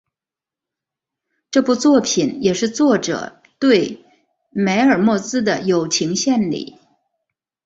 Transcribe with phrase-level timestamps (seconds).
[1.51, 4.03] 这部作品也是作者对
[4.49, 6.79] 梅尔莫兹的友情献礼。